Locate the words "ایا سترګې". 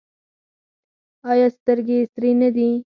1.31-1.95